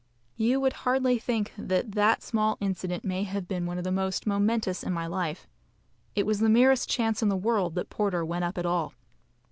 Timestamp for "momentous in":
4.25-4.91